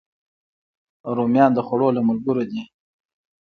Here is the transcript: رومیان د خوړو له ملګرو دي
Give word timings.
رومیان 1.15 1.51
د 1.53 1.59
خوړو 1.67 1.87
له 1.97 2.01
ملګرو 2.07 2.43
دي 2.51 2.61